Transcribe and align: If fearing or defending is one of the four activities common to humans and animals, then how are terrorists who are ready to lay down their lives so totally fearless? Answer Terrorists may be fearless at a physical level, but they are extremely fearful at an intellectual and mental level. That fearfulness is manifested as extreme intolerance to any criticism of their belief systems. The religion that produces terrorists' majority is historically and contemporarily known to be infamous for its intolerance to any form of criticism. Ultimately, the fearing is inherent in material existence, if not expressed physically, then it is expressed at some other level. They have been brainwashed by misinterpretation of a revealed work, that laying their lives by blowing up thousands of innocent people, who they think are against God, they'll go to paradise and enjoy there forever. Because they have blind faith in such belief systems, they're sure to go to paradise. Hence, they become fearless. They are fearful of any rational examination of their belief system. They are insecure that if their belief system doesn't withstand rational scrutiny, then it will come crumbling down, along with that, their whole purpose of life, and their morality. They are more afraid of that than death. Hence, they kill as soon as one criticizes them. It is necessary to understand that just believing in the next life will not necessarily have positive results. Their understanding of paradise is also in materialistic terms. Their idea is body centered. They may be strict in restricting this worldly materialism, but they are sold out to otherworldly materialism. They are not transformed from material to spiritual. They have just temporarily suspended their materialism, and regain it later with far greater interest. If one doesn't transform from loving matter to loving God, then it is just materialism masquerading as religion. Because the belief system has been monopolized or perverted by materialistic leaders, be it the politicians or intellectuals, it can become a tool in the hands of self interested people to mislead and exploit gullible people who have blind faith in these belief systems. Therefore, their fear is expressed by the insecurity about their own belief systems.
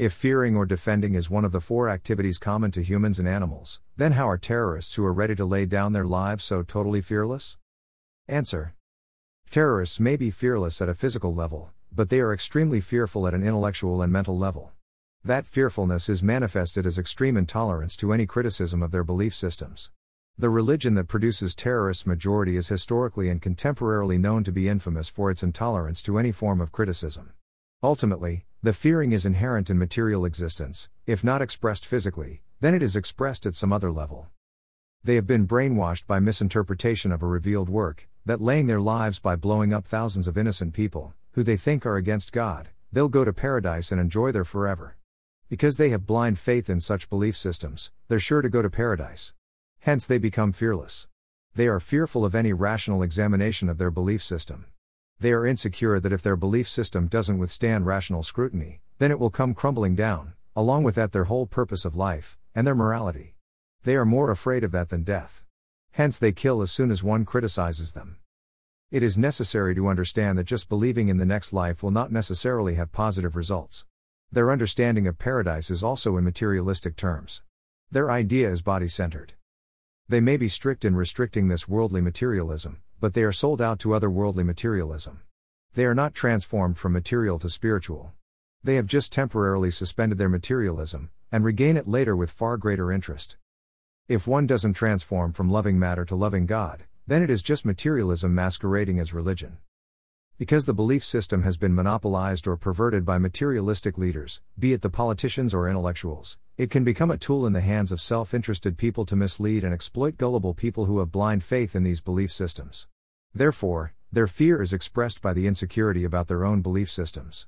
If 0.00 0.14
fearing 0.14 0.56
or 0.56 0.64
defending 0.64 1.14
is 1.14 1.28
one 1.28 1.44
of 1.44 1.52
the 1.52 1.60
four 1.60 1.90
activities 1.90 2.38
common 2.38 2.70
to 2.70 2.82
humans 2.82 3.18
and 3.18 3.28
animals, 3.28 3.82
then 3.98 4.12
how 4.12 4.26
are 4.30 4.38
terrorists 4.38 4.94
who 4.94 5.04
are 5.04 5.12
ready 5.12 5.34
to 5.34 5.44
lay 5.44 5.66
down 5.66 5.92
their 5.92 6.06
lives 6.06 6.42
so 6.42 6.62
totally 6.62 7.02
fearless? 7.02 7.58
Answer 8.26 8.74
Terrorists 9.50 10.00
may 10.00 10.16
be 10.16 10.30
fearless 10.30 10.80
at 10.80 10.88
a 10.88 10.94
physical 10.94 11.34
level, 11.34 11.72
but 11.92 12.08
they 12.08 12.18
are 12.20 12.32
extremely 12.32 12.80
fearful 12.80 13.26
at 13.26 13.34
an 13.34 13.42
intellectual 13.42 14.00
and 14.00 14.10
mental 14.10 14.38
level. 14.38 14.72
That 15.22 15.46
fearfulness 15.46 16.08
is 16.08 16.22
manifested 16.22 16.86
as 16.86 16.98
extreme 16.98 17.36
intolerance 17.36 17.94
to 17.96 18.14
any 18.14 18.24
criticism 18.24 18.82
of 18.82 18.92
their 18.92 19.04
belief 19.04 19.34
systems. 19.34 19.90
The 20.38 20.48
religion 20.48 20.94
that 20.94 21.08
produces 21.08 21.54
terrorists' 21.54 22.06
majority 22.06 22.56
is 22.56 22.68
historically 22.68 23.28
and 23.28 23.42
contemporarily 23.42 24.18
known 24.18 24.44
to 24.44 24.50
be 24.50 24.66
infamous 24.66 25.10
for 25.10 25.30
its 25.30 25.42
intolerance 25.42 26.00
to 26.04 26.16
any 26.18 26.32
form 26.32 26.62
of 26.62 26.72
criticism. 26.72 27.34
Ultimately, 27.82 28.46
the 28.62 28.74
fearing 28.74 29.12
is 29.12 29.24
inherent 29.24 29.70
in 29.70 29.78
material 29.78 30.26
existence, 30.26 30.90
if 31.06 31.24
not 31.24 31.40
expressed 31.40 31.86
physically, 31.86 32.42
then 32.60 32.74
it 32.74 32.82
is 32.82 32.94
expressed 32.94 33.46
at 33.46 33.54
some 33.54 33.72
other 33.72 33.90
level. 33.90 34.28
They 35.02 35.14
have 35.14 35.26
been 35.26 35.48
brainwashed 35.48 36.06
by 36.06 36.20
misinterpretation 36.20 37.10
of 37.10 37.22
a 37.22 37.26
revealed 37.26 37.70
work, 37.70 38.06
that 38.26 38.42
laying 38.42 38.66
their 38.66 38.80
lives 38.80 39.18
by 39.18 39.34
blowing 39.36 39.72
up 39.72 39.86
thousands 39.86 40.28
of 40.28 40.36
innocent 40.36 40.74
people, 40.74 41.14
who 41.32 41.42
they 41.42 41.56
think 41.56 41.86
are 41.86 41.96
against 41.96 42.32
God, 42.32 42.68
they'll 42.92 43.08
go 43.08 43.24
to 43.24 43.32
paradise 43.32 43.92
and 43.92 44.00
enjoy 44.00 44.30
there 44.30 44.44
forever. 44.44 44.98
Because 45.48 45.78
they 45.78 45.88
have 45.88 46.06
blind 46.06 46.38
faith 46.38 46.68
in 46.68 46.80
such 46.80 47.08
belief 47.08 47.36
systems, 47.36 47.90
they're 48.08 48.20
sure 48.20 48.42
to 48.42 48.50
go 48.50 48.60
to 48.60 48.68
paradise. 48.68 49.32
Hence, 49.78 50.04
they 50.04 50.18
become 50.18 50.52
fearless. 50.52 51.08
They 51.54 51.66
are 51.66 51.80
fearful 51.80 52.26
of 52.26 52.34
any 52.34 52.52
rational 52.52 53.02
examination 53.02 53.70
of 53.70 53.78
their 53.78 53.90
belief 53.90 54.22
system. 54.22 54.66
They 55.20 55.32
are 55.32 55.46
insecure 55.46 56.00
that 56.00 56.14
if 56.14 56.22
their 56.22 56.34
belief 56.34 56.66
system 56.66 57.06
doesn't 57.06 57.36
withstand 57.36 57.84
rational 57.84 58.22
scrutiny, 58.22 58.80
then 58.98 59.10
it 59.10 59.18
will 59.18 59.28
come 59.28 59.52
crumbling 59.52 59.94
down, 59.94 60.32
along 60.56 60.82
with 60.82 60.94
that, 60.94 61.12
their 61.12 61.24
whole 61.24 61.46
purpose 61.46 61.84
of 61.84 61.94
life, 61.94 62.38
and 62.54 62.66
their 62.66 62.74
morality. 62.74 63.34
They 63.84 63.96
are 63.96 64.06
more 64.06 64.30
afraid 64.30 64.64
of 64.64 64.72
that 64.72 64.88
than 64.88 65.02
death. 65.02 65.44
Hence, 65.92 66.18
they 66.18 66.32
kill 66.32 66.62
as 66.62 66.70
soon 66.70 66.90
as 66.90 67.02
one 67.02 67.26
criticizes 67.26 67.92
them. 67.92 68.16
It 68.90 69.02
is 69.02 69.18
necessary 69.18 69.74
to 69.74 69.88
understand 69.88 70.38
that 70.38 70.44
just 70.44 70.70
believing 70.70 71.08
in 71.08 71.18
the 71.18 71.26
next 71.26 71.52
life 71.52 71.82
will 71.82 71.90
not 71.90 72.10
necessarily 72.10 72.76
have 72.76 72.90
positive 72.90 73.36
results. 73.36 73.84
Their 74.32 74.50
understanding 74.50 75.06
of 75.06 75.18
paradise 75.18 75.70
is 75.70 75.82
also 75.82 76.16
in 76.16 76.24
materialistic 76.24 76.96
terms. 76.96 77.42
Their 77.90 78.10
idea 78.10 78.50
is 78.50 78.62
body 78.62 78.88
centered. 78.88 79.34
They 80.08 80.20
may 80.20 80.38
be 80.38 80.48
strict 80.48 80.84
in 80.84 80.96
restricting 80.96 81.48
this 81.48 81.68
worldly 81.68 82.00
materialism, 82.00 82.80
but 83.00 83.14
they 83.14 83.22
are 83.22 83.32
sold 83.32 83.60
out 83.60 83.78
to 83.80 83.88
otherworldly 83.88 84.44
materialism. 84.44 85.22
They 85.74 85.84
are 85.84 85.94
not 85.94 86.14
transformed 86.14 86.78
from 86.78 86.92
material 86.92 87.38
to 87.38 87.48
spiritual. 87.48 88.12
They 88.62 88.74
have 88.74 88.86
just 88.86 89.12
temporarily 89.12 89.70
suspended 89.70 90.18
their 90.18 90.28
materialism, 90.28 91.10
and 91.32 91.42
regain 91.42 91.76
it 91.76 91.88
later 91.88 92.14
with 92.14 92.30
far 92.30 92.56
greater 92.56 92.92
interest. 92.92 93.36
If 94.08 94.26
one 94.26 94.46
doesn't 94.46 94.74
transform 94.74 95.32
from 95.32 95.50
loving 95.50 95.78
matter 95.78 96.04
to 96.04 96.14
loving 96.14 96.44
God, 96.44 96.84
then 97.06 97.22
it 97.22 97.30
is 97.30 97.42
just 97.42 97.64
materialism 97.64 98.34
masquerading 98.34 99.00
as 99.00 99.14
religion. 99.14 99.58
Because 100.40 100.64
the 100.64 100.72
belief 100.72 101.04
system 101.04 101.42
has 101.42 101.58
been 101.58 101.74
monopolized 101.74 102.46
or 102.46 102.56
perverted 102.56 103.04
by 103.04 103.18
materialistic 103.18 103.98
leaders, 103.98 104.40
be 104.58 104.72
it 104.72 104.80
the 104.80 104.88
politicians 104.88 105.52
or 105.52 105.68
intellectuals, 105.68 106.38
it 106.56 106.70
can 106.70 106.82
become 106.82 107.10
a 107.10 107.18
tool 107.18 107.46
in 107.46 107.52
the 107.52 107.60
hands 107.60 107.92
of 107.92 108.00
self 108.00 108.32
interested 108.32 108.78
people 108.78 109.04
to 109.04 109.16
mislead 109.16 109.64
and 109.64 109.74
exploit 109.74 110.16
gullible 110.16 110.54
people 110.54 110.86
who 110.86 111.00
have 111.00 111.12
blind 111.12 111.44
faith 111.44 111.76
in 111.76 111.82
these 111.82 112.00
belief 112.00 112.32
systems. 112.32 112.88
Therefore, 113.34 113.92
their 114.10 114.26
fear 114.26 114.62
is 114.62 114.72
expressed 114.72 115.20
by 115.20 115.34
the 115.34 115.46
insecurity 115.46 116.04
about 116.04 116.28
their 116.28 116.46
own 116.46 116.62
belief 116.62 116.90
systems. 116.90 117.46